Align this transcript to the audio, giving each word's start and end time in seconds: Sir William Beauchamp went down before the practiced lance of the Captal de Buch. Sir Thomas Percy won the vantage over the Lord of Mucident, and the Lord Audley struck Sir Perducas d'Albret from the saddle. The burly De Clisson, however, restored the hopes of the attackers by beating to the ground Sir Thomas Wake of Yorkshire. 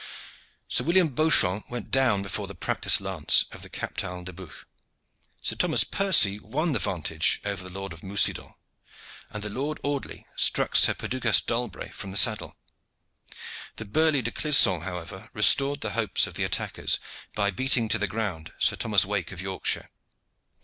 Sir 0.67 0.83
William 0.83 1.09
Beauchamp 1.13 1.69
went 1.69 1.91
down 1.91 2.23
before 2.23 2.47
the 2.47 2.55
practiced 2.55 3.01
lance 3.01 3.45
of 3.51 3.61
the 3.61 3.69
Captal 3.69 4.23
de 4.23 4.33
Buch. 4.33 4.65
Sir 5.43 5.55
Thomas 5.55 5.83
Percy 5.83 6.39
won 6.39 6.71
the 6.71 6.79
vantage 6.79 7.39
over 7.45 7.61
the 7.63 7.69
Lord 7.69 7.93
of 7.93 8.01
Mucident, 8.01 8.55
and 9.29 9.43
the 9.43 9.49
Lord 9.51 9.79
Audley 9.83 10.25
struck 10.35 10.75
Sir 10.75 10.95
Perducas 10.95 11.41
d'Albret 11.41 11.93
from 11.93 12.09
the 12.09 12.17
saddle. 12.17 12.57
The 13.75 13.85
burly 13.85 14.23
De 14.23 14.31
Clisson, 14.31 14.81
however, 14.81 15.29
restored 15.33 15.81
the 15.81 15.91
hopes 15.91 16.25
of 16.25 16.33
the 16.33 16.45
attackers 16.45 16.99
by 17.35 17.51
beating 17.51 17.87
to 17.89 17.99
the 17.99 18.07
ground 18.07 18.53
Sir 18.57 18.77
Thomas 18.77 19.05
Wake 19.05 19.31
of 19.31 19.39
Yorkshire. 19.39 19.91